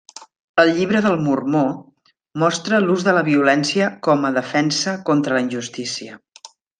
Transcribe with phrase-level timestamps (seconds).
[0.61, 1.61] El Llibre del Mormó
[2.45, 6.19] mostra l'ús de la violència com a defensa contra la injustícia.